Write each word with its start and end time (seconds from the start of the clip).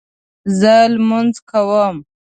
زه 0.59 0.73
لمونځ 0.93 1.33
کوم 1.49 1.95